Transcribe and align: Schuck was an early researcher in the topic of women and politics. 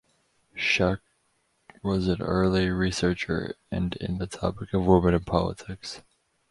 Schuck 0.57 1.01
was 1.83 2.07
an 2.07 2.23
early 2.23 2.71
researcher 2.71 3.55
in 3.71 3.89
the 3.99 4.25
topic 4.25 4.73
of 4.73 4.87
women 4.87 5.13
and 5.13 5.27
politics. 5.27 6.01